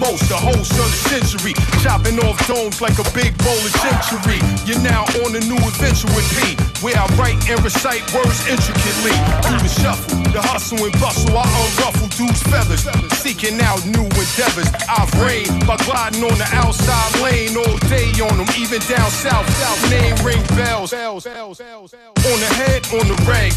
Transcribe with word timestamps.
most 0.00 0.28
the 0.28 0.36
host 0.36 0.72
of 0.78 0.90
century. 1.10 1.54
Chopping 1.82 2.18
off 2.20 2.38
domes 2.46 2.80
like 2.80 2.98
a 2.98 3.06
big 3.14 3.36
bowl 3.38 3.58
of 3.58 3.72
century. 3.80 4.40
You're 4.66 4.82
now 4.82 5.04
on 5.22 5.34
a 5.34 5.42
new 5.46 5.58
adventure 5.58 6.10
with 6.12 6.26
P, 6.36 6.56
where 6.84 6.96
I 6.96 7.06
write 7.16 7.38
and 7.48 7.62
recite 7.62 8.02
words 8.12 8.42
intricately. 8.46 9.14
Through 9.46 9.62
the 9.62 9.72
shuffle, 9.72 10.18
the 10.32 10.42
hustle 10.42 10.82
and 10.84 10.92
bustle, 11.00 11.36
I 11.36 11.44
unruffle 11.46 12.10
dudes' 12.16 12.42
feathers. 12.50 12.84
Seeking 13.22 13.60
out 13.60 13.84
new 13.86 14.06
endeavors. 14.06 14.68
I've 14.88 15.12
reigned 15.20 15.66
by 15.66 15.76
gliding 15.84 16.24
on 16.24 16.36
the 16.38 16.48
outside 16.52 17.12
lane 17.22 17.56
all 17.56 17.76
day 17.88 18.10
on 18.22 18.38
them, 18.38 18.48
even 18.58 18.80
down 18.86 19.10
south. 19.10 19.46
South 19.56 19.82
name 19.90 20.14
ring 20.24 20.42
bells. 20.58 20.92
On 20.92 22.38
the 22.42 22.50
head, 22.60 22.82
on 22.92 23.06
the 23.08 23.16
rag. 23.26 23.52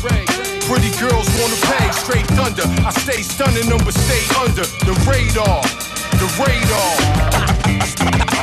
Pretty 0.69 0.91
girls 1.02 1.27
wanna 1.41 1.58
pay 1.66 1.91
straight 1.91 2.27
thunder. 2.38 2.64
I 2.86 2.91
stay 2.91 3.21
stunning 3.21 3.67
them, 3.69 3.81
but 3.83 3.93
stay 3.93 4.23
under 4.39 4.65
the 4.86 4.93
radar. 5.09 5.61
The 6.19 6.27
radar. 6.35 6.93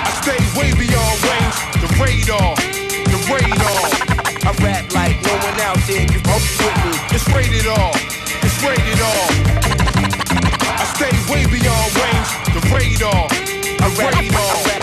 I 0.00 0.10
stay 0.22 0.40
way 0.56 0.72
beyond 0.72 1.16
range. 1.28 1.56
The 1.76 1.88
radar. 2.00 2.56
The 3.12 3.18
radar. 3.28 3.82
I 4.48 4.52
rap 4.64 4.92
like 4.94 5.20
no 5.22 5.34
one 5.44 5.60
out 5.60 5.76
there 5.86 6.06
can 6.06 6.20
fuck 6.24 6.40
with 6.56 6.76
me. 6.84 6.92
It's 7.12 7.28
rated 7.36 7.66
R. 7.66 7.92
It's 8.40 8.56
rated 8.64 9.00
R. 9.00 9.28
I 10.72 10.84
stay 10.96 11.12
way 11.30 11.44
beyond 11.44 11.92
range. 12.00 12.30
The 12.56 12.62
radar. 12.72 13.28
I 13.84 13.88
rap, 14.00 14.75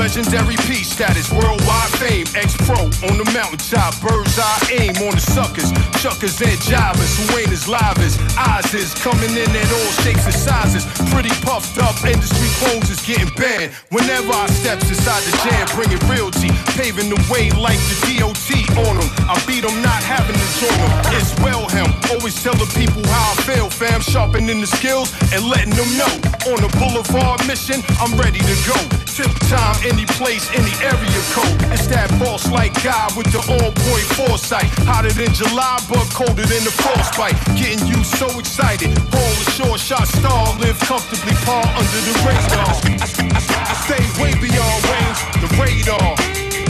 legendary 0.00 0.56
peace 0.64 0.88
status, 0.88 1.30
worldwide 1.30 1.92
fame. 2.00 2.24
Ex 2.34 2.56
pro 2.64 2.88
on 3.04 3.20
the 3.20 3.28
mountaintop, 3.36 3.92
bird's 4.00 4.38
eye 4.40 4.80
aim 4.80 4.96
on 5.04 5.12
the 5.12 5.20
suckers. 5.20 5.68
Chuckers 6.00 6.40
and 6.40 6.56
jobbers 6.64 7.12
who 7.20 7.36
ain't 7.36 7.52
as 7.52 7.68
live 7.68 7.98
as 8.00 8.16
eyes 8.40 8.72
is. 8.72 8.94
Coming 9.04 9.28
in 9.36 9.50
at 9.52 9.68
all 9.68 9.92
shapes 10.00 10.24
and 10.24 10.34
sizes. 10.34 10.88
Pretty 11.12 11.28
puffed 11.44 11.76
up, 11.84 11.92
industry 12.00 12.48
clones 12.56 12.88
is 12.88 13.04
getting 13.04 13.28
banned. 13.36 13.76
Whenever 13.92 14.32
I 14.32 14.48
steps 14.48 14.88
inside 14.88 15.20
the 15.28 15.36
jam, 15.44 15.68
bringing 15.76 16.00
realty, 16.08 16.48
paving 16.80 17.12
the 17.12 17.20
way 17.28 17.52
like 17.52 17.78
the 17.92 18.16
DOT 18.16 18.59
on. 18.78 19.00
I 19.30 19.38
beat 19.46 19.62
them, 19.62 19.74
not 19.82 20.02
having 20.02 20.34
to 20.34 20.48
join 20.58 20.74
them. 20.74 20.92
It's 21.16 21.32
well 21.40 21.68
him, 21.70 21.90
always 22.10 22.34
telling 22.42 22.66
people 22.74 23.02
how 23.06 23.32
I 23.32 23.36
feel, 23.42 23.70
fam. 23.70 24.00
Sharpening 24.00 24.60
the 24.60 24.66
skills 24.66 25.14
and 25.32 25.46
letting 25.46 25.74
them 25.74 25.90
know. 25.96 26.12
On 26.50 26.58
the 26.58 26.70
boulevard 26.78 27.46
mission, 27.46 27.82
I'm 28.02 28.14
ready 28.18 28.40
to 28.40 28.56
go. 28.66 28.78
Tip 29.06 29.30
time, 29.52 29.76
any 29.84 30.06
place, 30.18 30.48
any 30.54 30.72
area 30.82 31.20
code. 31.34 31.58
It's 31.74 31.86
that 31.88 32.08
boss 32.18 32.50
like 32.50 32.74
guy 32.82 33.08
with 33.16 33.30
the 33.30 33.42
on 33.50 33.70
point 33.86 34.08
foresight. 34.16 34.68
Hotter 34.88 35.12
than 35.12 35.32
July, 35.34 35.78
but 35.88 36.06
colder 36.10 36.46
than 36.46 36.62
the 36.64 36.74
frostbite. 36.82 37.36
Getting 37.54 37.86
you 37.86 38.02
so 38.04 38.26
excited. 38.38 38.90
Ball 39.10 39.34
a 39.40 39.46
short 39.54 39.80
shot 39.80 40.08
star, 40.08 40.56
live 40.58 40.78
comfortably, 40.80 41.34
par 41.44 41.64
under 41.76 42.00
the 42.02 42.14
radar. 42.26 42.72
I, 43.00 43.74
stay 43.84 44.04
way 44.22 44.32
beyond 44.40 44.78
range, 44.88 45.20
the 45.42 45.48
radar. 45.60 46.14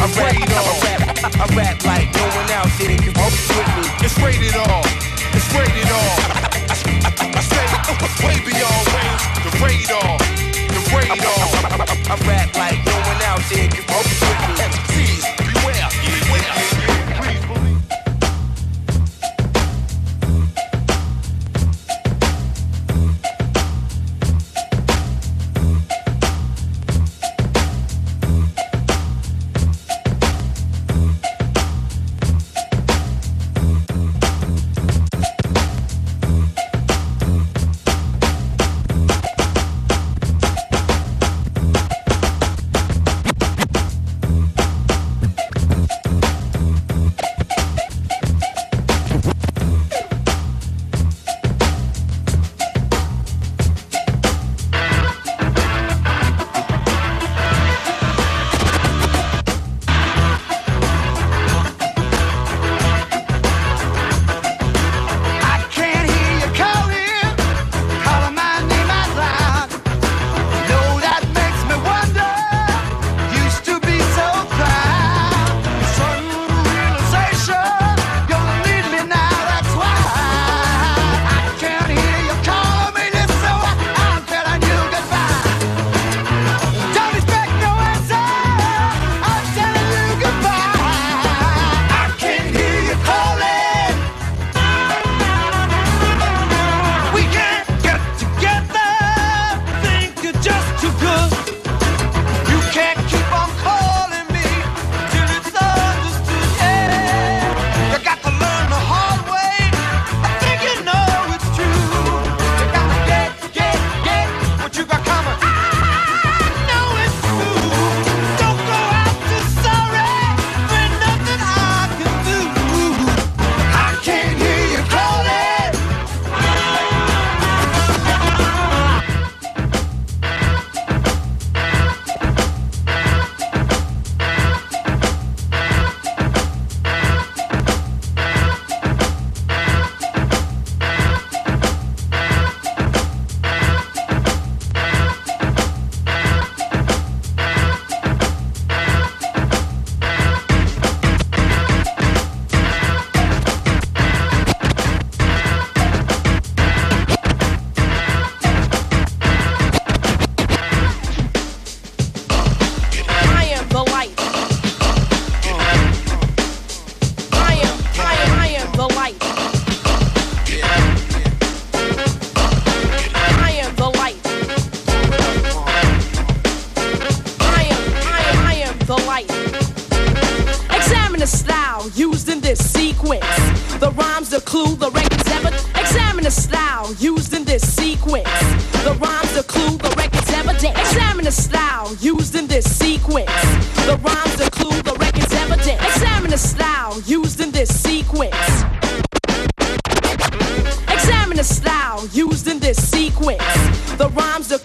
I 0.00 0.06
radar. 0.16 0.99
I 1.22 1.28
rap, 1.54 1.84
like 1.84 2.14
no 2.14 2.22
one 2.22 2.50
out 2.50 2.68
there 2.78 2.96
can 2.96 3.12
fuck 3.12 3.32
with 3.76 3.99
me. 3.99 3.99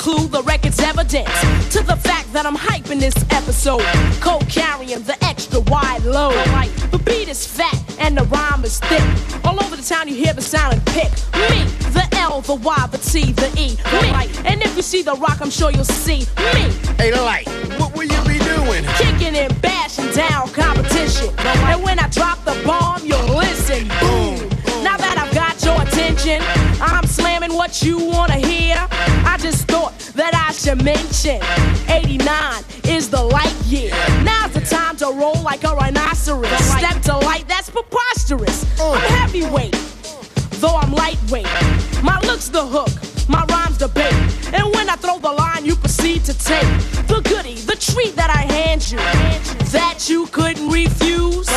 Clue, 0.05 0.27
the 0.27 0.43
record's 0.43 0.79
evidence. 0.79 1.33
To 1.73 1.81
the 1.81 1.95
fact 1.95 2.31
that 2.31 2.45
I'm 2.45 2.55
hyping 2.55 2.99
this 2.99 3.17
episode. 3.31 3.81
Co 4.21 4.37
carrying 4.47 5.01
the 5.01 5.17
extra 5.25 5.61
wide 5.61 6.03
load. 6.03 6.37
The 6.91 6.99
beat 6.99 7.27
is 7.27 7.47
fat 7.47 7.77
and 7.97 8.15
the 8.15 8.23
rhyme 8.25 8.63
is 8.63 8.79
thick. 8.81 9.01
All 9.43 9.57
over 9.63 9.75
the 9.75 9.81
town 9.81 10.07
you 10.07 10.13
hear 10.13 10.33
the 10.33 10.43
sound 10.43 10.73
and 10.75 10.85
pick. 10.97 11.09
Me, 11.49 11.57
the 11.97 12.05
L, 12.17 12.41
the 12.41 12.53
Y, 12.53 12.87
the 12.91 12.99
T, 12.99 13.31
the 13.31 13.49
E. 13.57 13.67
Me. 13.97 14.29
And 14.45 14.61
if 14.61 14.75
you 14.77 14.83
see 14.83 15.01
the 15.01 15.15
rock, 15.15 15.41
I'm 15.41 15.49
sure 15.49 15.71
you'll 15.71 15.93
see 16.05 16.19
me. 16.53 16.61
Hey, 17.01 17.09
the 17.09 17.21
light, 17.23 17.47
what 17.79 17.95
will 17.95 18.09
you 18.15 18.21
be 18.29 18.37
doing? 18.53 18.83
Kicking 19.01 19.35
and 19.35 19.59
bashing 19.59 20.11
down 20.11 20.49
competition. 20.49 21.33
And 21.39 21.81
when 21.83 21.97
I 21.97 22.07
drop 22.09 22.45
the 22.45 22.55
bomb, 22.63 23.03
you'll 23.03 23.33
listen. 23.33 23.87
Boom. 24.01 24.37
Now 24.85 24.97
that 24.97 25.17
I've 25.17 25.33
got 25.33 25.55
your 25.65 25.81
attention, 25.81 26.43
I'm 26.79 27.07
slamming 27.07 27.53
what 27.53 27.81
you 27.81 27.97
wanna 27.97 28.37
hear. 28.37 28.44
Mention 30.85 31.41
89 31.89 32.63
is 32.83 33.09
the 33.09 33.19
light 33.19 33.55
year. 33.65 33.89
Now's 34.23 34.53
the 34.53 34.61
time 34.61 34.95
to 34.97 35.07
roll 35.07 35.41
like 35.41 35.63
a 35.63 35.73
rhinoceros. 35.73 36.47
Step 36.77 37.01
to 37.01 37.17
light, 37.25 37.47
that's 37.47 37.71
preposterous. 37.71 38.63
I'm 38.79 38.99
heavyweight, 39.17 39.73
though 40.61 40.75
I'm 40.75 40.91
lightweight. 40.91 41.47
My 42.03 42.19
look's 42.21 42.49
the 42.49 42.63
hook, 42.63 42.93
my 43.27 43.43
rhyme's 43.45 43.79
the 43.79 43.87
bait. 43.87 44.13
And 44.53 44.71
when 44.75 44.87
I 44.87 44.95
throw 44.95 45.17
the 45.17 45.31
line, 45.31 45.65
you 45.65 45.75
proceed 45.75 46.23
to 46.25 46.37
take 46.37 46.69
the 47.07 47.19
goodie, 47.27 47.55
the 47.55 47.77
treat 47.77 48.15
that 48.15 48.29
I 48.29 48.43
hand 48.53 48.91
you. 48.91 48.99
That 49.71 50.07
you 50.07 50.27
couldn't 50.27 50.69
refuse. 50.69 51.47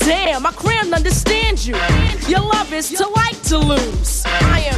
Damn, 0.00 0.44
I 0.44 0.52
crammed 0.52 0.92
understand 0.92 1.64
you. 1.64 1.76
Your 2.28 2.40
love 2.40 2.74
is 2.74 2.90
to 2.90 3.08
like 3.08 3.40
to 3.44 3.56
lose. 3.56 4.22
I 4.26 4.60
am 4.68 4.69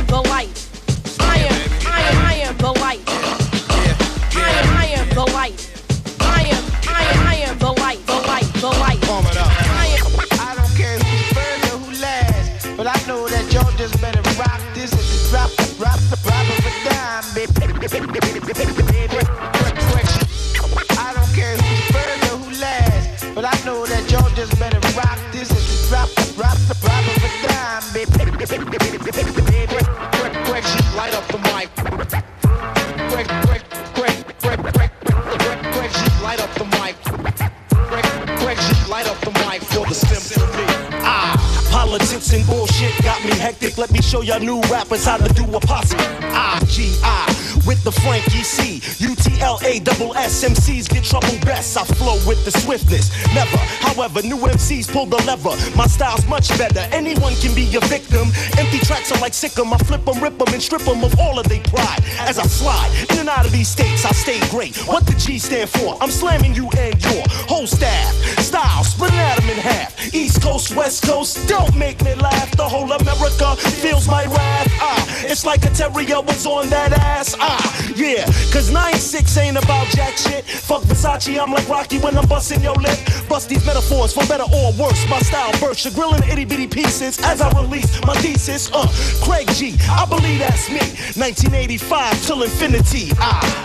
hectic. 43.53 43.79
Let 43.79 43.91
me 43.91 44.01
show 44.01 44.23
y'all 44.23 44.41
new 44.41 44.61
rappers 44.63 45.05
how 45.05 45.17
to 45.19 45.33
do 45.35 45.45
a 45.45 45.61
posse. 45.61 45.97
I-G-I 45.99 47.52
with 47.67 47.83
the 47.85 47.93
Frankie 47.93 48.43
C. 48.43 48.81
U-T-L-A 48.99 49.81
double 49.81 50.15
S 50.17 50.45
MCs 50.45 50.89
get 50.89 51.05
trouble 51.05 51.39
best. 51.45 51.77
I 51.77 51.85
flow 51.85 52.19
with 52.27 52.45
the 52.45 52.51
swiftness. 52.51 53.11
Never, 53.35 53.59
however, 53.81 54.23
new 54.23 54.37
MCs 54.37 54.91
pull 54.91 55.07
the 55.07 55.19
lever. 55.25 55.57
My 55.77 55.87
style's 55.87 56.27
much 56.27 56.49
better. 56.59 56.81
Anyone 56.93 57.35
can 57.37 57.55
be 57.55 57.65
a 57.77 57.81
victim. 57.81 58.29
Empty 58.59 58.79
tracks 58.81 59.13
are 59.13 59.21
like 59.21 59.35
sick 59.35 59.59
'em. 59.59 59.73
I 59.73 59.79
flip 59.79 60.07
'em, 60.09 60.23
rip 60.23 60.41
'em, 60.41 60.53
and 60.53 60.63
strip 60.63 60.87
'em 60.87 61.05
of 61.05 61.19
all 61.19 61.39
of 61.39 61.49
their 61.49 61.61
pride. 61.73 62.03
As 62.21 62.39
I 62.39 62.47
slide 62.47 62.91
in 63.11 63.19
and 63.19 63.29
out 63.29 63.47
of 63.47 63.53
these 63.53 63.69
states, 63.69 64.05
I 64.05 64.13
stay 64.13 64.41
great. 64.51 64.77
What 64.87 65.07
the 65.07 65.15
G 65.15 65.39
stand 65.39 65.71
for? 65.71 65.97
I'm 66.01 66.11
slamming 66.11 66.55
you 66.55 66.69
and 66.79 67.01
your 67.05 67.23
whole 67.49 67.67
staff. 67.67 68.13
Style, 68.41 68.85
splitting 68.85 69.19
atom 69.19 69.49
in 69.51 69.57
half. 69.59 69.93
East 70.15 70.43
Coast, 70.43 70.75
West 70.75 71.03
Coast, 71.05 71.47
don't 71.49 71.75
make 71.77 72.03
me 72.03 72.15
laugh. 72.15 72.51
The 72.57 72.69
whole 72.69 72.91
America 72.93 73.57
feels 73.57 74.07
my 74.09 74.25
wrath. 74.27 74.69
Ah, 74.81 75.07
it's 75.23 75.45
like 75.45 75.65
a 75.65 75.71
terrier 75.71 76.21
was 76.21 76.47
on 76.47 76.69
that 76.71 76.93
ass. 76.93 77.35
Ah, 77.41 77.52
yeah, 77.97 78.25
cause 78.53 78.71
9-6 78.71 79.39
ain't 79.39 79.57
about 79.57 79.87
jack 79.89 80.17
shit. 80.17 80.45
Fuck 80.45 80.83
Versace, 80.83 81.39
I'm 81.41 81.53
like 81.53 81.69
Rocky 81.69 81.99
when 81.99 82.17
I'm 82.17 82.29
busting 82.29 82.63
your 82.63 82.75
lip. 82.75 82.99
Bust 83.29 83.49
these 83.49 83.65
metaphors 83.67 84.13
for 84.13 84.27
better 84.27 84.45
or 84.45 84.73
worse. 84.73 85.09
My 85.09 85.21
style 85.21 85.53
bursts, 85.61 85.95
grilling 85.95 86.23
itty 86.25 86.45
bitty 86.45 86.67
pieces 86.67 87.19
as 87.23 87.41
I 87.41 87.51
release 87.61 88.01
my 88.07 88.15
thesis. 88.17 88.71
Uh, 88.73 88.87
Craig 89.23 89.49
G, 89.55 89.77
I 89.91 90.07
believe 90.07 90.39
that's 90.39 90.69
me. 90.69 90.81
1985 91.17 92.27
till 92.27 92.43
infinity. 92.43 93.11
Ah. 93.19 93.63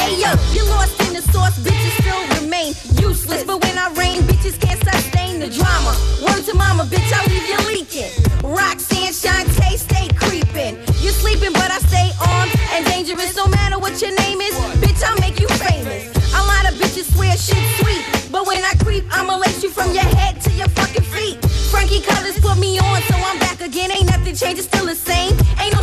Hey 0.00 0.20
yo, 0.20 0.30
you 0.52 0.64
lost 0.70 1.00
in 1.06 1.14
the 1.14 1.22
sauce, 1.22 1.54
still 1.54 2.20
remain 2.22 2.39
But 3.30 3.62
when 3.64 3.78
I 3.78 3.92
rain, 3.94 4.22
bitches 4.22 4.58
can't 4.60 4.82
sustain 4.82 5.40
the 5.40 5.48
drama. 5.48 5.94
Word 6.22 6.42
to 6.46 6.54
mama, 6.54 6.84
bitch, 6.84 7.10
I 7.12 7.22
leave 7.30 7.46
you 7.46 7.58
leaking. 7.70 8.10
Roxanne, 8.42 9.14
Shantae, 9.14 9.78
stay 9.78 10.08
creeping. 10.16 10.78
You 11.00 11.10
sleeping, 11.10 11.52
but 11.52 11.70
I 11.70 11.78
stay 11.86 12.10
armed 12.26 12.54
and 12.74 12.84
dangerous. 12.86 13.36
No 13.36 13.46
matter 13.46 13.78
what 13.78 14.00
your 14.02 14.14
name 14.16 14.40
is, 14.40 14.54
bitch, 14.82 15.02
I'll 15.02 15.18
make 15.20 15.38
you 15.40 15.48
famous. 15.48 16.10
A 16.34 16.42
lot 16.42 16.66
of 16.70 16.78
bitches 16.78 17.12
swear 17.14 17.36
shit 17.36 17.62
sweet, 17.78 18.30
but 18.30 18.46
when 18.46 18.62
I 18.64 18.74
creep, 18.82 19.04
I'ma 19.10 19.36
lace 19.36 19.62
you 19.62 19.70
from 19.70 19.92
your 19.92 20.08
head 20.18 20.40
to 20.42 20.50
your 20.50 20.68
fucking 20.68 21.04
feet. 21.04 21.38
Frankie 21.70 22.00
Colors 22.00 22.38
put 22.40 22.58
me 22.58 22.78
on, 22.78 23.02
so 23.02 23.14
I'm 23.14 23.38
back 23.38 23.60
again. 23.60 23.90
Ain't 23.92 24.06
nothing 24.06 24.34
changed, 24.34 24.58
it's 24.58 24.68
still 24.68 24.86
the 24.86 24.94
same. 24.94 25.32
Ain't 25.60 25.74
no 25.74 25.79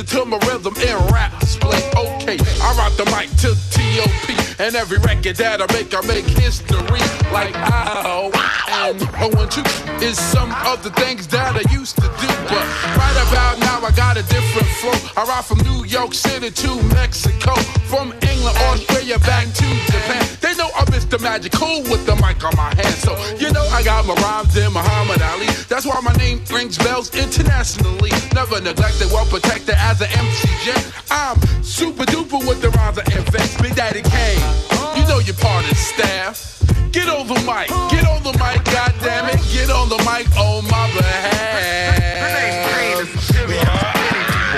listen 0.00 0.20
to 0.20 0.24
my 0.24 0.38
rhythm 0.46 0.74
and 0.76 1.12
rap 1.12 1.42
split. 1.44 1.82
Okay, 1.96 2.38
I 2.62 2.74
rock 2.76 2.92
the 2.96 3.04
mic 3.16 3.30
to 3.40 3.54
T.O.P. 3.70 4.34
And 4.62 4.74
every 4.74 4.98
record 4.98 5.36
that 5.36 5.60
I 5.60 5.66
make, 5.72 5.94
I 5.94 6.00
make 6.06 6.24
history. 6.24 7.00
Like, 7.32 7.54
ow, 7.56 8.30
and 8.68 9.00
oh, 9.20 9.40
and 9.40 9.50
two 9.50 9.62
is 10.04 10.18
some 10.18 10.52
of 10.66 10.82
the 10.82 10.90
things 10.90 11.26
that 11.28 11.56
I 11.56 11.72
used 11.72 11.96
to 11.96 12.02
do. 12.02 12.28
But 12.48 12.64
right 12.96 13.18
about 13.28 13.58
now, 13.60 13.80
I 13.86 13.90
got 13.92 14.16
a 14.16 14.22
different 14.22 14.68
flow. 14.80 14.96
I 15.16 15.26
ride 15.26 15.44
from 15.44 15.58
New 15.58 15.84
York 15.84 16.14
City 16.14 16.50
to 16.50 16.82
Mexico, 16.94 17.54
from 17.88 18.12
England, 18.22 18.56
Australia, 18.56 19.18
back 19.20 19.46
to 19.46 19.66
Japan. 19.86 20.19
I'm 21.30 21.38
Magical 21.38 21.82
with 21.86 22.04
the 22.06 22.16
mic 22.16 22.42
on 22.42 22.56
my 22.56 22.74
hand. 22.74 22.98
So, 23.06 23.14
you 23.38 23.52
know, 23.52 23.62
I 23.70 23.84
got 23.84 24.04
my 24.04 24.14
rhymes 24.14 24.56
in 24.56 24.72
Muhammad 24.72 25.22
Ali. 25.22 25.46
That's 25.68 25.86
why 25.86 26.00
my 26.02 26.12
name 26.14 26.42
rings 26.50 26.76
bells 26.76 27.14
internationally. 27.14 28.10
Never 28.34 28.60
neglected, 28.60 29.06
well 29.14 29.26
protected 29.26 29.76
as 29.78 30.00
an 30.00 30.10
MC 30.10 30.48
Jen. 30.66 30.82
I'm 31.08 31.38
super 31.62 32.02
duper 32.02 32.42
with 32.42 32.60
the 32.60 32.70
rhymes 32.70 32.98
I 32.98 33.06
invest. 33.14 33.62
Big 33.62 33.76
Daddy 33.76 34.02
Kane, 34.02 34.42
you 34.98 35.06
know 35.06 35.20
you're 35.22 35.38
part 35.38 35.70
of 35.70 35.78
staff. 35.78 36.66
Get 36.90 37.08
on 37.08 37.28
the 37.28 37.38
mic, 37.46 37.70
get 37.94 38.02
on 38.10 38.26
the 38.26 38.34
mic, 38.42 38.66
goddammit. 38.66 39.38
Get 39.54 39.70
on 39.70 39.88
the 39.88 40.02
mic 40.02 40.26
on 40.34 40.66
my 40.66 40.90
behalf. 40.98 42.10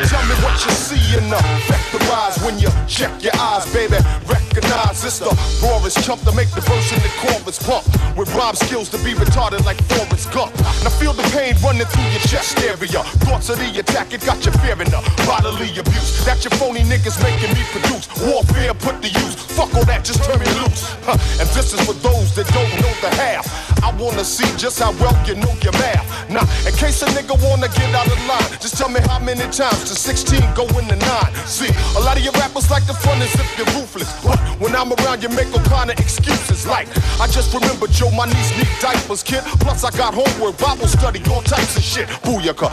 Tell 0.09 0.25
me 0.25 0.35
what 0.41 0.57
you 0.65 0.73
see. 0.73 1.21
Back 1.69 1.85
the 1.93 1.99
rise 2.09 2.43
when 2.43 2.59
you 2.59 2.69
check 2.89 3.23
your 3.23 3.37
eyes, 3.37 3.71
baby. 3.73 3.97
Recognize 4.27 4.92
it's 5.05 5.19
the 5.19 5.31
rawest 5.67 5.99
chump 6.05 6.23
to 6.23 6.33
make 6.33 6.51
the 6.51 6.61
verse 6.63 6.93
in 6.93 7.01
the 7.03 7.11
chorus 7.19 7.59
pump. 7.59 7.83
With 8.17 8.33
rhyme 8.35 8.55
skills 8.55 8.89
to 8.91 8.99
be 9.03 9.15
retarded 9.15 9.65
like 9.65 9.83
Forrest 9.91 10.31
Gump. 10.33 10.55
Now 10.85 10.95
feel 10.95 11.13
the 11.13 11.27
pain 11.35 11.55
running 11.63 11.87
through 11.87 12.09
your 12.15 12.23
chest 12.31 12.59
area. 12.63 13.03
Thoughts 13.27 13.49
of 13.51 13.59
the 13.59 13.71
attack, 13.79 14.13
it 14.13 14.25
got 14.25 14.45
you 14.47 14.53
fearing 14.63 14.91
the 14.91 15.03
bodily 15.27 15.71
abuse. 15.75 16.25
That 16.25 16.45
your 16.45 16.53
phony 16.55 16.87
niggas 16.87 17.19
making 17.23 17.51
me 17.57 17.65
produce. 17.75 18.07
Warfare 18.23 18.75
put 18.75 19.03
to 19.03 19.09
use. 19.09 19.35
Fuck 19.59 19.75
all 19.75 19.85
that, 19.91 20.05
just 20.05 20.23
turn 20.23 20.39
me 20.39 20.47
loose. 20.63 20.95
Huh. 21.03 21.19
And 21.41 21.49
this 21.51 21.75
is 21.75 21.81
for 21.83 21.95
those 21.99 22.35
that 22.37 22.47
don't 22.55 22.73
know 22.79 22.95
the 23.03 23.11
half. 23.19 23.51
I 23.83 23.91
wanna 23.99 24.25
see 24.25 24.47
just 24.57 24.79
how 24.79 24.93
well 25.03 25.17
you 25.27 25.35
know 25.35 25.53
your 25.63 25.75
math. 25.83 26.07
Now, 26.31 26.47
in 26.63 26.73
case 26.79 27.03
a 27.03 27.07
nigga 27.11 27.35
wanna 27.43 27.67
get 27.75 27.91
out 27.95 28.07
of 28.07 28.19
line, 28.31 28.47
just 28.63 28.79
tell 28.79 28.89
me 28.89 29.01
how 29.01 29.19
many 29.19 29.43
times 29.51 29.83
to 29.91 29.95
16 29.99 30.39
go 30.55 30.63
in 30.79 30.87
the 30.87 30.97
nine. 30.97 31.35
See, 31.47 31.71
a 31.99 32.01
lot 32.01 32.17
of 32.17 32.23
your 32.23 32.33
rappers 32.39 32.71
like 32.71 32.87
the 32.87 32.95
fun 32.95 33.21
as 33.21 33.35
if 33.35 33.59
you're 33.59 33.67
ruthless. 33.75 34.13
But 34.23 34.39
when 34.61 34.77
I'm 34.77 34.92
around, 34.99 35.23
you 35.23 35.29
make 35.31 35.53
all 35.53 35.65
kind 35.65 35.91
of 35.91 35.99
excuses. 35.99 36.67
Like, 36.67 36.89
I 37.21 37.27
just 37.27 37.53
remember 37.55 37.87
Joe, 37.87 38.11
my 38.11 38.27
niece 38.27 38.57
need 38.57 38.69
diapers, 38.81 39.23
kid. 39.23 39.43
Plus, 39.61 39.85
I 39.85 39.91
got 39.97 40.15
homework, 40.15 40.59
Bible 40.59 40.87
study, 40.87 41.23
all 41.31 41.43
types 41.43 41.77
of 41.77 41.83
shit. 41.83 42.09
Booyaka, 42.25 42.71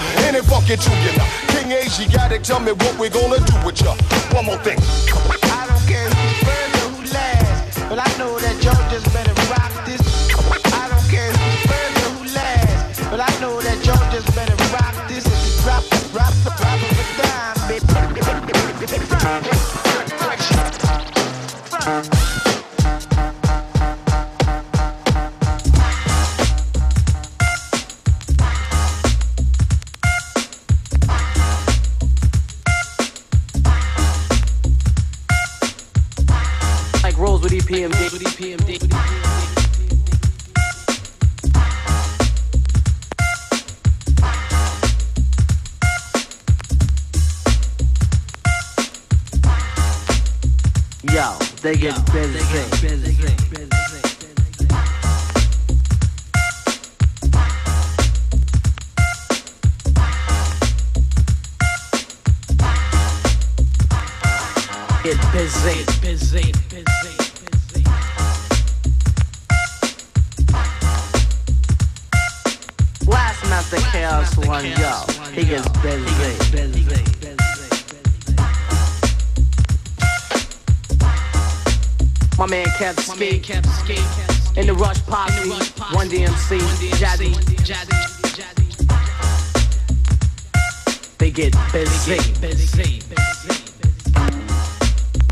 fucking 0.49 0.77
true, 0.77 0.95
you 1.05 1.17
know? 1.17 1.27
King 1.53 1.71
Asiatic, 1.71 2.43
tell 2.43 2.59
me 2.59 2.71
what 2.71 2.97
we 2.99 3.09
gonna 3.09 3.39
do 3.45 3.55
with 3.65 3.81
ya. 3.81 3.95
One 4.33 4.45
more 4.45 4.57
thing. 4.57 4.77
I 4.79 5.67
don't 5.67 5.85
care 5.87 6.09
who's 6.09 6.37
first 6.43 6.75
or 6.75 6.89
who 6.95 7.13
last, 7.13 7.89
but 7.89 7.99
I 7.99 8.17
know 8.17 8.39
that 8.39 8.63
y'all 8.63 8.89
just 8.89 9.05
better 9.13 9.38
Like 21.89 22.18
They 51.69 51.77
get 51.77 52.03
busy. 52.11 52.39
Get 65.03 65.21
busy. 65.31 65.85
busy. 66.01 66.51
busy. 66.71 67.83
Last 73.05 73.43
master 73.47 73.77
chaos 73.91 74.35
one, 74.37 74.65
yo, 74.65 75.03
he 75.33 75.45
gets 75.45 75.67
busy. 75.83 77.18
My 82.39 82.45
man 82.45 82.67
kept 82.77 83.01
ski 83.01 83.41
in 84.55 84.65
the 84.65 84.73
rush 84.73 85.05
posse, 85.05 85.49
Run 85.93 86.07
DMC, 86.07 86.57
Jazzy. 86.95 87.35
They 91.17 91.31
get 91.31 91.51
busy. 91.73 92.15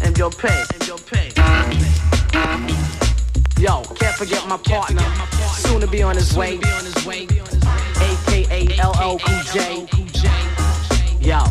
MJP. 0.03 0.43
Yo, 3.57 3.83
can't 3.83 4.17
forget 4.17 4.45
my 4.49 4.57
partner, 4.57 5.05
soon 5.53 5.79
to 5.79 5.87
be 5.87 6.03
on 6.03 6.17
his 6.17 6.35
way. 6.35 6.59
AKA 8.01 8.67
LL 8.83 9.17
Cool 9.17 9.43
J. 9.53 9.87
Yo, 11.21 11.41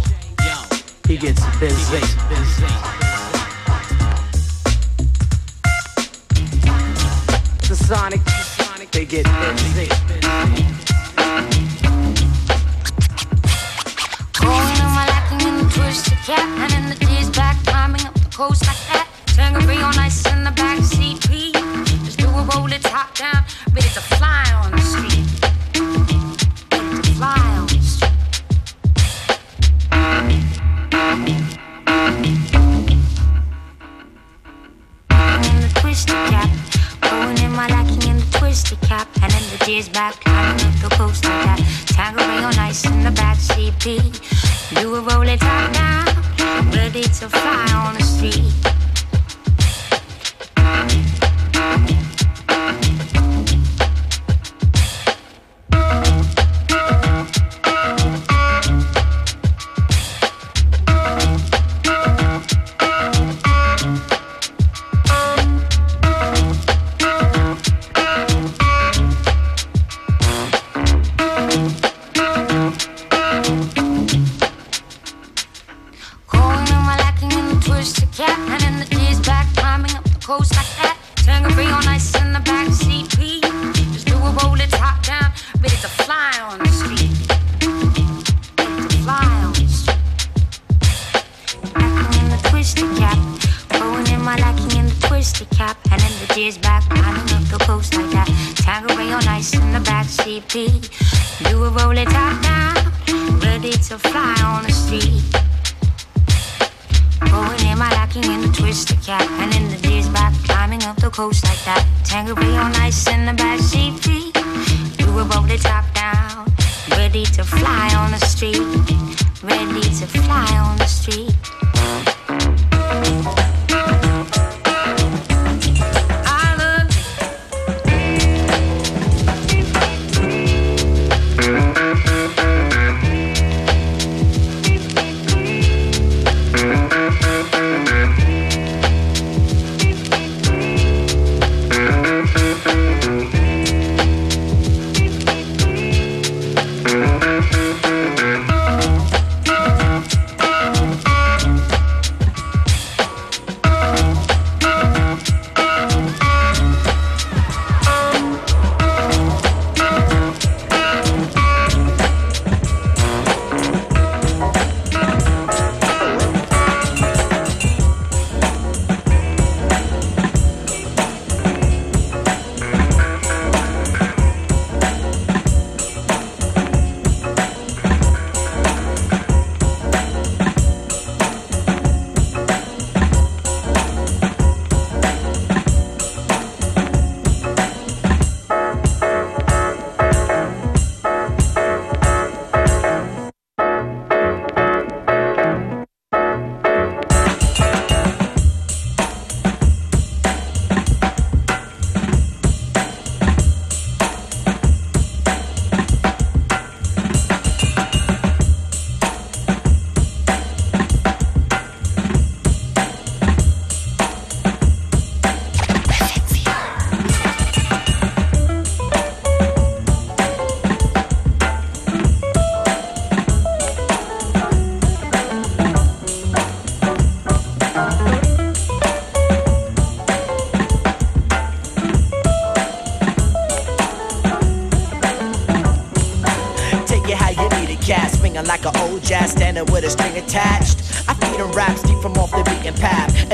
he 1.08 1.16
gets 1.16 1.42
busy. 1.58 2.95
Sonic, 7.86 8.20
they 8.90 9.04
get 9.04 9.24
busy. 9.54 10.05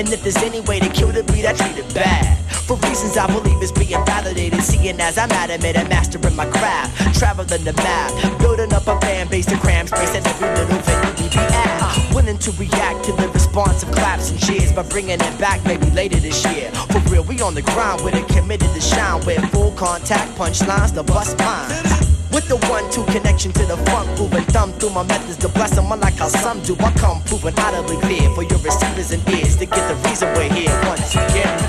And 0.02 0.12
if 0.12 0.24
there's 0.24 0.36
any 0.38 0.58
way 0.62 0.80
to 0.80 0.88
kill 0.88 1.12
the 1.12 1.22
beat, 1.22 1.46
I 1.46 1.52
treat 1.52 1.78
it 1.78 1.94
bad. 1.94 2.36
For 2.66 2.74
reasons 2.88 3.16
I 3.16 3.28
believe 3.28 3.62
is 3.62 3.70
being 3.70 4.04
validated, 4.04 4.60
seeing 4.60 5.00
as 5.00 5.16
I'm 5.16 5.30
adamant 5.30 5.76
and 5.76 5.88
mastering 5.88 6.34
my 6.34 6.44
craft. 6.46 7.16
Traveling 7.16 7.62
the 7.62 7.72
map, 7.72 8.10
building 8.40 8.72
up 8.72 8.88
a 8.88 9.00
fan 9.00 9.28
base 9.28 9.46
to 9.46 9.56
cram 9.58 9.86
space 9.86 10.12
at 10.16 10.26
every 10.26 10.48
little 10.48 10.78
venue 10.82 11.22
we 11.22 11.28
be 11.28 11.38
at. 11.38 12.12
Willing 12.12 12.36
to 12.38 12.50
react 12.58 13.04
to 13.04 13.12
the 13.12 13.28
response 13.28 13.84
of 13.84 13.92
claps 13.92 14.32
and 14.32 14.40
cheers 14.40 14.72
by 14.72 14.82
bringing 14.82 15.20
it 15.20 15.38
back 15.38 15.64
maybe 15.64 15.88
later 15.92 16.18
this 16.18 16.44
year. 16.46 16.72
For 16.90 16.98
real, 17.08 17.22
we 17.22 17.40
on 17.40 17.54
the 17.54 17.62
grind 17.62 18.02
with 18.02 18.16
it, 18.16 18.26
committed 18.26 18.74
to 18.74 18.80
shine 18.80 19.24
with 19.24 19.40
full 19.52 19.70
contact 19.72 20.36
punchlines 20.36 20.92
to 20.94 21.04
bust 21.04 21.38
mine. 21.38 22.12
With 22.33 22.49
the 22.49 22.57
one-two 22.73 23.05
connection 23.12 23.53
to 23.53 23.66
the 23.66 23.77
funk 23.92 24.09
moving 24.18 24.45
thumb 24.45 24.73
through 24.81 24.90
my 24.90 25.03
methods 25.03 25.37
to 25.38 25.49
bless 25.49 25.77
them 25.77 25.92
unlike 25.92 26.14
how 26.14 26.29
some 26.29 26.62
do. 26.62 26.75
I 26.81 26.90
come 26.92 27.21
proven 27.25 27.53
audibly 27.59 27.99
clear 27.99 28.31
for 28.35 28.42
your 28.42 28.59
receivers 28.61 29.12
and 29.12 29.21
ears 29.29 29.57
to 29.57 29.66
get 29.66 29.85
the 29.87 29.97
reason 30.09 30.33
we're 30.33 30.49
here 30.49 30.73
once 30.88 31.12
again. 31.12 31.61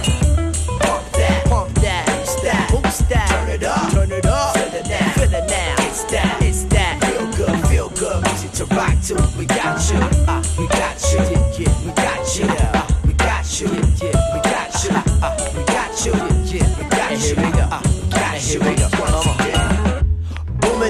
Pump 0.79 1.03
that, 1.19 1.43
pump 1.47 1.73
that, 1.83 2.07
boost 2.07 2.41
that, 2.43 2.71
boost 2.71 3.09
that, 3.09 3.27
turn 3.27 3.49
it 3.49 3.63
up, 3.63 3.91
turn 3.91 4.11
it 4.13 4.25
up, 4.25 4.55
feel 4.55 4.73
it 4.73 4.87
now, 4.87 5.11
feel 5.11 5.33
it 5.33 5.49
now. 5.51 5.75
It's 5.83 6.03
that, 6.05 6.41
it's 6.41 6.63
that, 6.71 6.95
feel 7.03 7.27
good, 7.35 7.67
feel 7.67 7.89
good, 7.99 8.23
music 8.23 8.51
to 8.53 8.65
rock 8.73 8.95
to. 9.11 9.15
We 9.37 9.45
got 9.45 9.83
you, 9.91 9.99
uh, 9.99 10.43
we 10.57 10.67
got 10.71 10.95
you, 11.11 11.19
yeah, 11.19 11.59
yeah, 11.59 11.75
we 11.83 11.91
got 11.91 12.23
you, 12.39 12.47
uh, 12.47 12.87
we 13.05 13.13
got 13.19 13.43
you, 13.59 13.67
yeah, 13.67 13.99
yeah, 13.99 14.31
we 14.31 14.39
got 14.47 14.71
you, 14.79 14.95
uh, 14.95 15.35
we 15.55 15.63
got 15.67 16.05
you, 16.05 16.13
yeah, 16.13 16.55
yeah, 16.55 16.79
we 16.79 16.83
got 16.87 17.19
you, 17.19 17.35
uh, 17.35 17.81
we 17.83 18.09
got 18.15 18.47
you, 18.47 18.59
we 18.59 18.75
got 18.75 18.83
you. 18.83 18.83
Once 18.83 18.83
again. 18.83 18.92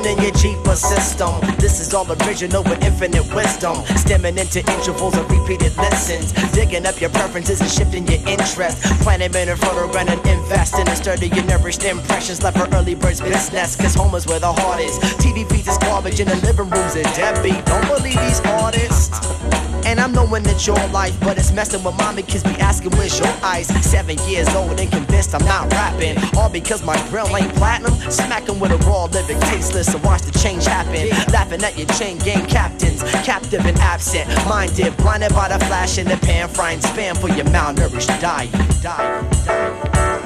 Booming 0.03 0.17
in 0.17 0.23
your 0.23 0.33
Jeeper 0.33 0.75
system. 0.75 1.39
This 1.57 1.79
is 1.79 1.93
all 1.93 2.09
original 2.23 2.63
with 2.63 2.83
infinite 2.83 3.33
wisdom. 3.33 3.75
Stemming 3.97 4.37
into 4.37 4.59
intervals 4.59 5.17
of 5.17 5.29
repeated 5.29 5.75
lessons. 5.77 6.33
Digging 6.51 6.85
up 6.85 6.99
your 6.99 7.09
preferences 7.09 7.61
and 7.61 7.69
shifting 7.69 8.07
your 8.07 8.19
interest. 8.27 8.83
Planning 9.01 9.33
in 9.33 9.49
a 9.49 9.55
photo 9.55 9.87
run 9.91 10.09
and 10.09 10.19
invest 10.27 10.77
in 10.77 10.87
sturdy 10.95 11.29
and 11.31 11.47
nourished 11.47 11.83
impressions 11.83 12.43
left 12.43 12.57
for 12.57 12.75
early 12.75 12.95
birds 12.95 13.21
business. 13.21 13.75
Cause 13.75 13.95
home 13.95 14.15
is 14.15 14.25
where 14.27 14.39
the 14.39 14.51
heart 14.51 14.81
is. 14.81 14.97
TV 15.23 15.49
feeds 15.49 15.67
is 15.67 15.77
garbage 15.77 16.19
in 16.19 16.27
the 16.27 16.35
living 16.37 16.69
rooms 16.69 16.95
a 16.95 17.03
deadbeat. 17.15 17.65
Don't 17.65 17.87
believe 17.87 18.19
these 18.19 18.41
artists. 18.41 19.62
And 19.85 19.99
I'm 19.99 20.11
knowing 20.11 20.45
it's 20.45 20.65
your 20.65 20.87
life, 20.87 21.17
but 21.19 21.37
it's 21.37 21.51
messing 21.51 21.83
with 21.83 21.97
mommy 21.97 22.23
kids 22.23 22.43
be 22.43 22.51
asking 22.59 22.91
where's 22.91 23.19
your 23.19 23.33
ice. 23.43 23.67
Seven 23.85 24.17
years 24.27 24.47
old 24.55 24.79
and 24.79 24.91
convinced 24.91 25.35
I'm 25.35 25.45
not 25.45 25.71
rapping. 25.71 26.17
All 26.37 26.49
because 26.49 26.83
my 26.83 26.97
grill 27.09 27.35
ain't 27.35 27.53
platinum. 27.55 27.93
Smacking 28.11 28.59
with 28.59 28.71
a 28.71 28.77
raw 28.89 29.05
living 29.05 29.39
tasteless 29.41 29.93
and 29.93 30.03
watch 30.03 30.21
the 30.21 30.37
change 30.39 30.65
happen. 30.65 31.09
Laughing 31.31 31.63
at 31.63 31.77
your 31.77 31.87
chain 31.87 32.17
gang 32.19 32.45
captains, 32.45 33.03
captive 33.25 33.65
and 33.65 33.77
absent. 33.79 34.27
Minded, 34.47 34.95
blinded 34.97 35.33
by 35.33 35.49
the 35.49 35.63
flash 35.65 35.97
in 35.97 36.07
the 36.07 36.17
pan, 36.17 36.47
frying 36.49 36.79
spam 36.79 37.17
for 37.17 37.29
your 37.29 37.45
malnourished 37.45 38.19
diet. 38.21 38.51
diet, 38.81 39.45
diet. 39.45 40.22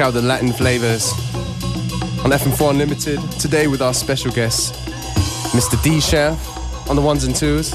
Out 0.00 0.14
the 0.14 0.22
Latin 0.22 0.50
flavors 0.52 1.12
on 2.24 2.30
FM4 2.30 2.70
Unlimited. 2.70 3.20
Today 3.32 3.66
with 3.66 3.82
our 3.82 3.92
special 3.92 4.30
guest, 4.32 4.72
Mr. 5.52 5.82
D 5.82 6.00
Chef, 6.00 6.38
on 6.88 6.96
the 6.96 7.02
ones 7.02 7.24
and 7.24 7.36
twos. 7.36 7.74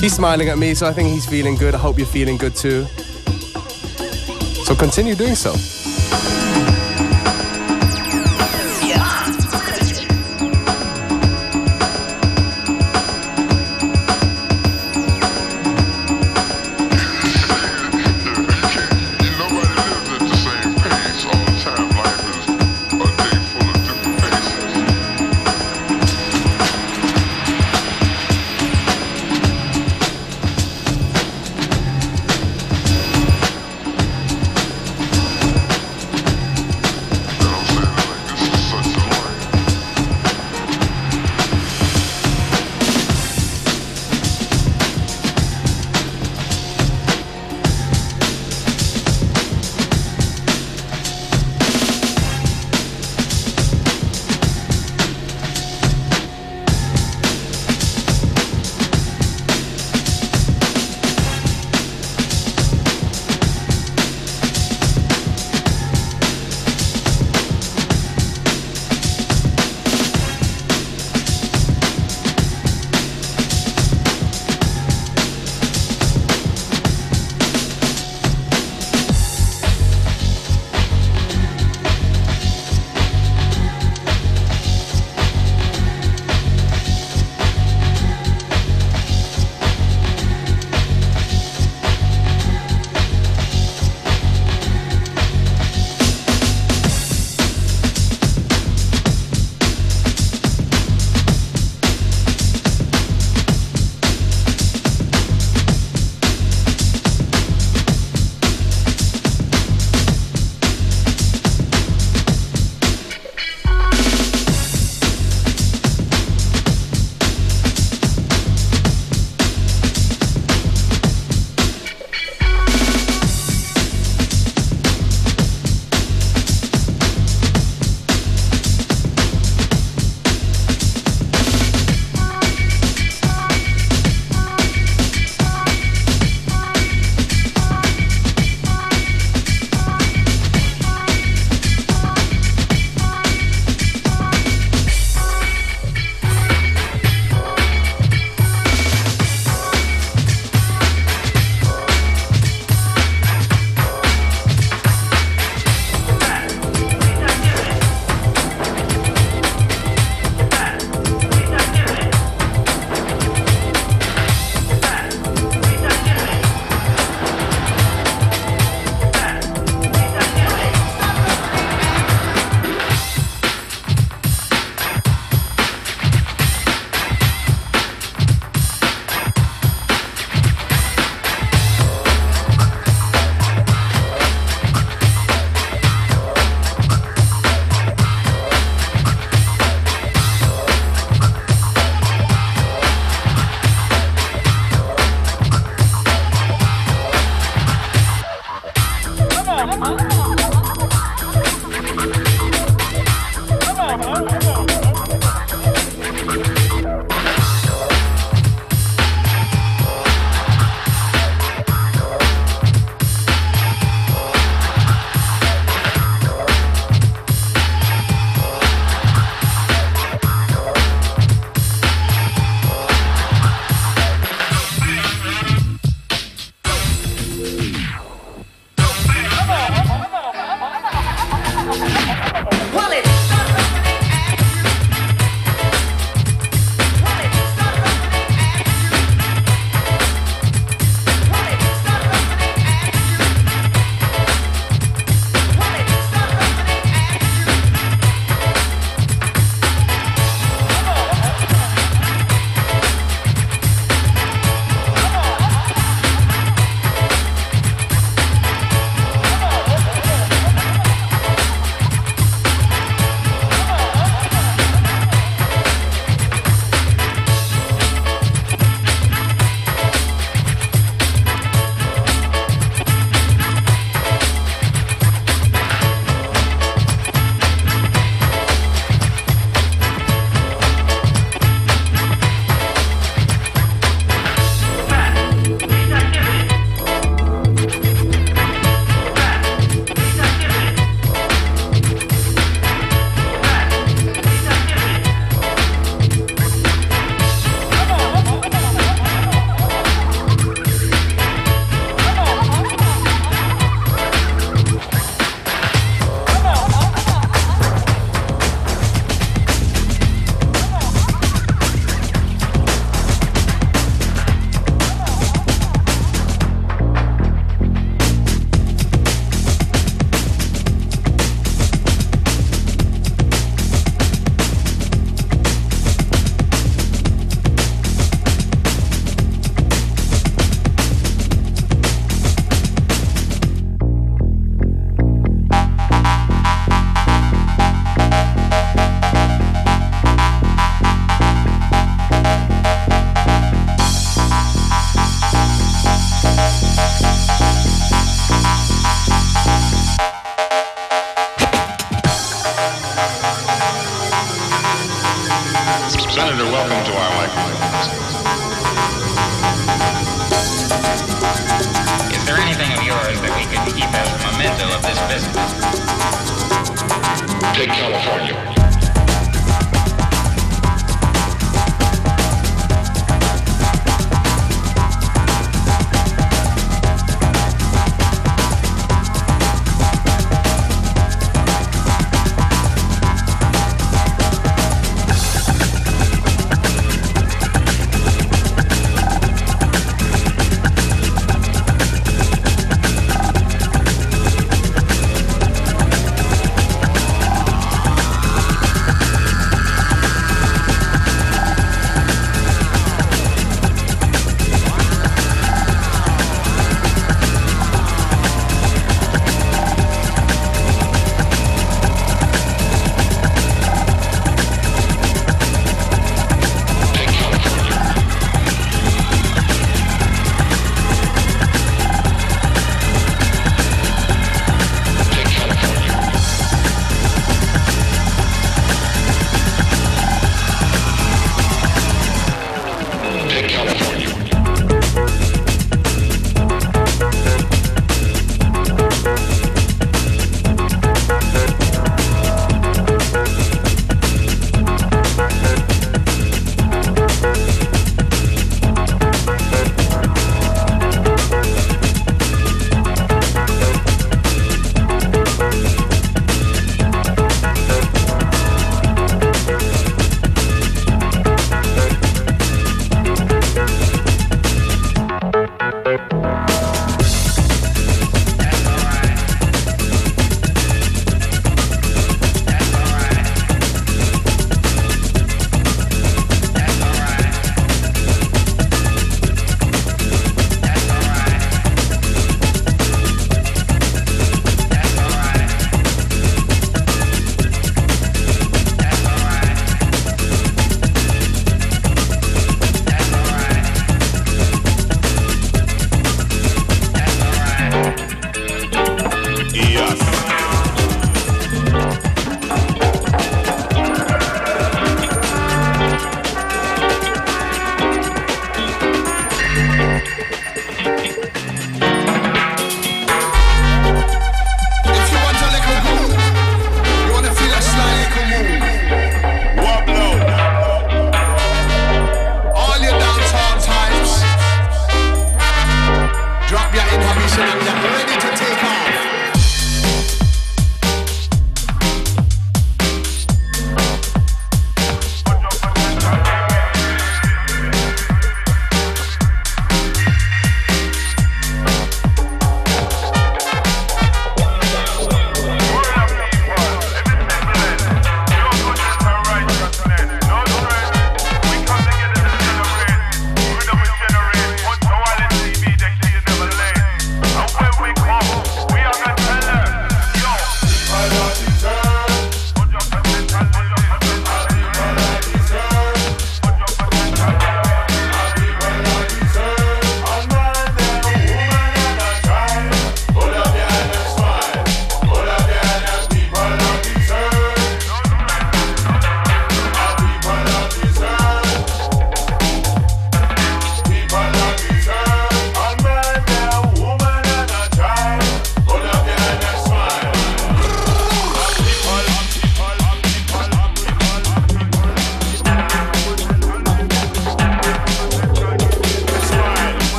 He's 0.00 0.14
smiling 0.14 0.48
at 0.48 0.56
me, 0.56 0.72
so 0.74 0.86
I 0.86 0.92
think 0.94 1.10
he's 1.10 1.26
feeling 1.26 1.56
good. 1.56 1.74
I 1.74 1.78
hope 1.78 1.98
you're 1.98 2.06
feeling 2.06 2.38
good 2.38 2.56
too. 2.56 2.86
So 4.64 4.74
continue 4.74 5.14
doing 5.14 5.34
so. 5.34 5.52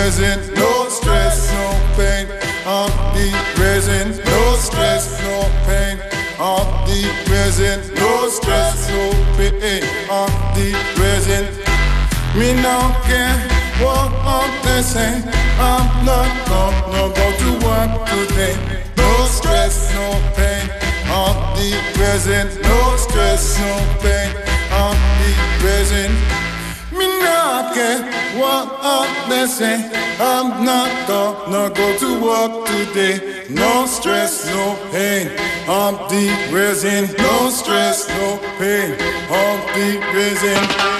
Present. 0.00 0.56
No 0.56 0.88
stress, 0.88 1.52
no 1.52 1.66
pain 1.94 2.26
on 2.64 2.88
the 3.14 3.28
present. 3.54 4.16
No 4.24 4.56
stress, 4.56 5.04
no 5.28 5.36
pain 5.68 5.96
on 6.38 6.64
the 6.88 7.00
present. 7.28 7.82
No 7.96 8.28
stress, 8.30 8.88
no 8.88 9.04
pain 9.36 9.84
on 10.08 10.30
the 10.56 10.68
present. 10.96 11.48
Me 12.38 12.48
no 12.66 12.78
care 13.08 13.36
what 13.84 14.48
they 14.64 14.80
say. 14.80 15.12
I'm 15.68 15.86
not 16.10 16.30
gonna 16.48 17.04
go 17.20 17.26
to 17.42 17.50
work 17.66 17.92
today. 18.14 18.56
No 18.96 19.12
stress, 19.36 19.92
no 19.98 20.08
pain 20.38 20.64
on 21.20 21.34
the 21.58 21.70
present. 21.96 22.50
No 22.62 22.96
stress, 22.96 23.42
no 23.60 23.74
pain 24.00 24.30
on 24.72 24.96
the 25.20 25.32
present. 25.60 26.39
Me 27.00 27.08
not 27.20 27.72
care 27.74 28.02
what 28.38 29.28
they 29.30 29.46
say. 29.46 29.76
I'm 30.20 30.66
not 30.66 31.08
gonna 31.08 31.72
go 31.74 31.96
to 32.02 32.10
work 32.22 32.66
today. 32.66 33.46
No 33.48 33.86
stress, 33.86 34.46
no 34.54 34.76
pain 34.92 35.30
I'm 35.66 35.94
the 36.12 36.26
present. 36.50 37.16
No 37.18 37.48
stress, 37.48 38.06
no 38.08 38.38
pain 38.58 38.92
I'm 39.30 39.60
the 39.76 39.88
present. 40.12 40.99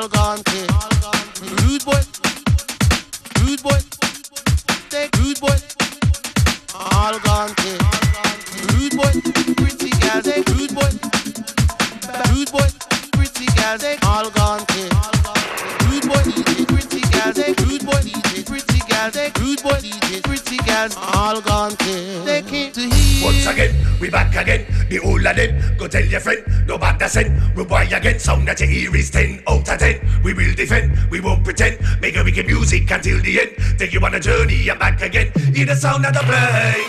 Rude 0.00 1.84
boy. 1.84 2.00
Rude 3.44 3.62
boy. 3.62 3.78
Take 4.88 5.14
rude 5.18 5.38
boy. 5.38 5.56
All 6.74 7.18
gone. 7.20 7.52
Rude 8.72 8.96
boy. 8.96 9.12
Pretty 9.60 9.90
girl. 10.00 10.22
Take 10.22 10.48
rude 10.48 10.74
boy. 10.74 10.88
Rude 12.32 12.50
boy. 12.50 12.68
Pretty 13.12 13.44
girl. 13.56 13.76
Take 13.76 14.02
all 14.06 14.30
gone. 14.30 14.64
Rude 15.84 16.08
boy. 16.08 16.22
Pretty 16.64 17.02
girl. 17.10 17.32
Take 17.34 17.60
rude 17.60 17.84
boy. 17.84 18.00
Pretty 18.46 18.80
girl. 18.88 19.10
Take 19.10 19.38
rude 19.38 19.62
boy. 19.62 19.80
Pretty 20.22 20.56
girls. 20.64 20.96
All 20.96 21.42
gone 21.42 21.76
again, 23.50 23.74
we 24.00 24.10
back 24.10 24.34
again. 24.34 24.66
The 24.88 24.98
whole 24.98 25.26
of 25.26 25.36
them, 25.36 25.76
go 25.76 25.88
tell 25.88 26.04
your 26.04 26.20
friend. 26.20 26.42
No 26.66 26.78
bad 26.78 27.02
send. 27.10 27.56
We 27.56 27.64
boy 27.64 27.86
again. 27.90 28.18
Sound 28.18 28.46
that 28.48 28.60
you 28.60 28.66
hear 28.66 28.96
is 28.96 29.10
10 29.10 29.42
out 29.48 29.68
of 29.68 29.78
10. 29.78 30.22
We 30.22 30.34
will 30.34 30.54
defend, 30.54 30.96
we 31.10 31.20
won't 31.20 31.44
pretend. 31.44 31.78
Make 32.00 32.16
a 32.16 32.24
wicked 32.24 32.46
music 32.46 32.90
until 32.90 33.20
the 33.20 33.40
end. 33.40 33.78
Take 33.78 33.92
you 33.92 34.00
on 34.00 34.14
a 34.14 34.20
journey 34.20 34.68
and 34.68 34.78
back 34.78 35.00
again. 35.02 35.32
Hear 35.54 35.66
the 35.66 35.74
sound 35.74 36.06
of 36.06 36.14
the 36.14 36.20
play. 36.20 36.84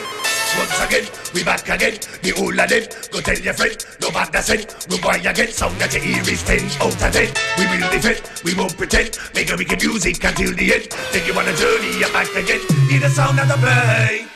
Once 0.58 0.82
again, 0.84 1.08
we 1.34 1.44
back 1.44 1.68
again. 1.70 1.98
The 2.22 2.32
whole 2.32 2.60
of 2.60 2.70
them, 2.70 2.84
go 3.12 3.22
tell 3.22 3.40
your 3.40 3.54
friend. 3.54 3.86
No 4.02 4.12
bad 4.12 4.36
send. 4.44 4.76
We 4.90 5.00
boy 5.00 5.22
again. 5.24 5.48
Sound 5.50 5.80
that 5.80 5.94
you 5.94 6.02
hear 6.02 6.22
is 6.22 6.44
10 6.44 6.60
out 6.82 6.94
of 6.94 7.12
10. 7.14 7.34
We 7.58 7.66
will 7.68 7.90
defend, 7.92 8.22
we 8.44 8.54
won't 8.56 8.78
pretend. 8.78 9.18
Make 9.34 9.52
a 9.52 9.56
wicked 9.56 9.82
music 9.82 10.24
until 10.24 10.54
the 10.54 10.74
end. 10.74 10.90
Take 11.12 11.28
you 11.28 11.34
on 11.34 11.48
a 11.48 11.56
journey 11.56 12.04
and 12.04 12.14
back 12.14 12.30
again. 12.36 12.62
Hear 12.90 13.00
the 13.00 13.10
sound 13.10 13.40
of 13.40 13.48
the 13.48 13.56
play. 13.56 14.31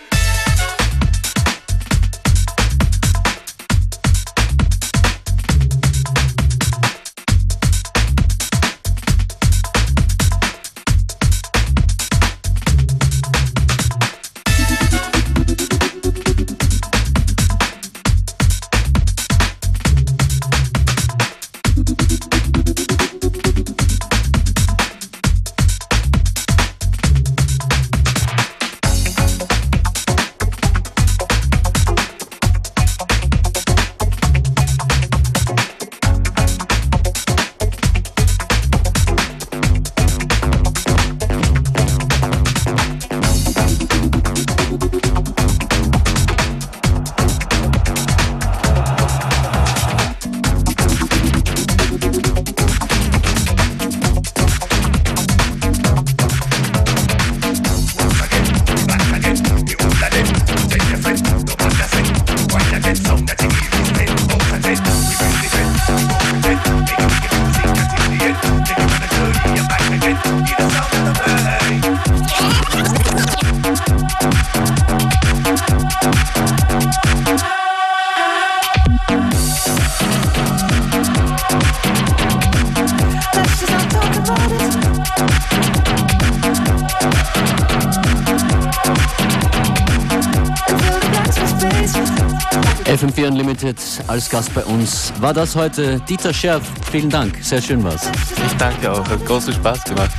Als 94.08 94.30
Gast 94.30 94.54
bei 94.54 94.64
uns. 94.64 95.14
War 95.20 95.34
das 95.34 95.56
heute 95.56 96.00
Dieter 96.02 96.34
Scherf? 96.34 96.64
Vielen 96.92 97.10
Dank, 97.10 97.38
sehr 97.42 97.62
schön 97.62 97.84
war's. 97.84 98.10
Ich 98.46 98.54
danke 98.58 98.92
auch, 98.92 99.08
hat 99.08 99.26
großen 99.26 99.54
Spaß 99.54 99.84
gemacht. 99.84 100.12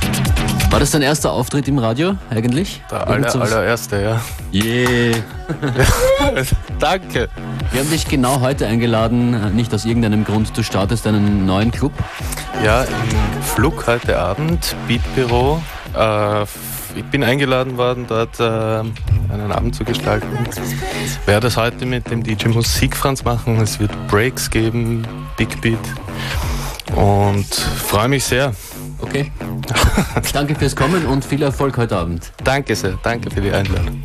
War 0.69 0.79
das 0.79 0.91
dein 0.91 1.01
erster 1.01 1.31
Auftritt 1.31 1.67
im 1.67 1.77
Radio 1.77 2.15
eigentlich? 2.29 2.81
Der 2.91 3.07
aller, 3.07 3.33
allererste, 3.33 4.01
ja. 4.01 4.21
Yeah. 4.53 5.17
Danke. 6.79 7.29
Wir 7.71 7.81
haben 7.81 7.89
dich 7.89 8.07
genau 8.07 8.41
heute 8.41 8.67
eingeladen, 8.67 9.55
nicht 9.55 9.73
aus 9.73 9.85
irgendeinem 9.85 10.25
Grund. 10.25 10.57
Du 10.57 10.63
startest 10.63 11.07
einen 11.07 11.45
neuen 11.45 11.71
Club. 11.71 11.93
Ja, 12.63 12.83
im 12.83 13.43
Flug 13.43 13.87
heute 13.87 14.19
Abend, 14.19 14.75
Beatbüro. 14.87 15.61
Äh, 15.97 16.43
ich 16.95 17.05
bin 17.11 17.23
eingeladen 17.23 17.77
worden, 17.77 18.05
dort 18.07 18.39
äh, 18.39 18.83
einen 19.39 19.51
Abend 19.51 19.75
zu 19.75 19.83
gestalten. 19.83 20.27
Werde 21.25 21.47
das 21.47 21.57
heute 21.57 21.85
mit 21.85 22.09
dem 22.09 22.23
DJ 22.23 22.49
Musik 22.49 22.95
Franz 22.95 23.23
machen. 23.23 23.59
Es 23.61 23.79
wird 23.79 23.91
Breaks 24.07 24.49
geben, 24.49 25.07
Big 25.37 25.61
Beat. 25.61 25.79
Und 26.95 27.53
freue 27.53 28.07
mich 28.07 28.23
sehr. 28.23 28.53
Okay. 28.99 29.31
Danke 30.33 30.55
fürs 30.55 30.75
Kommen 30.75 31.05
und 31.05 31.23
viel 31.23 31.43
Erfolg 31.43 31.77
heute 31.77 31.97
Abend. 31.97 32.31
Danke 32.43 32.75
sehr, 32.75 32.97
danke 33.03 33.29
für 33.29 33.41
die 33.41 33.51
Einladung. 33.51 34.03